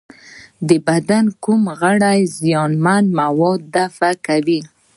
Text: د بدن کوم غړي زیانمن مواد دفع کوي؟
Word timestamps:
د 0.67 0.69
بدن 0.87 1.25
کوم 1.43 1.61
غړي 1.79 2.19
زیانمن 2.39 3.03
مواد 3.19 3.61
دفع 3.75 4.11
کوي؟ 4.25 4.59